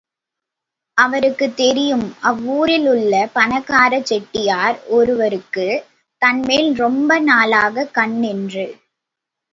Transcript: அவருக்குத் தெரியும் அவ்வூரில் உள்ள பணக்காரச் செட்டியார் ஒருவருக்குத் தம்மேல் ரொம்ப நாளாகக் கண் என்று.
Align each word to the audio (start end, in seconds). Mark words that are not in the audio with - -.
அவருக்குத் 0.97 1.55
தெரியும் 1.55 2.05
அவ்வூரில் 2.21 2.87
உள்ள 2.87 3.29
பணக்காரச் 3.35 4.05
செட்டியார் 4.05 4.77
ஒருவருக்குத் 4.89 5.85
தம்மேல் 6.21 6.75
ரொம்ப 6.75 7.19
நாளாகக் 7.21 7.93
கண் 7.93 8.21
என்று. 8.31 8.65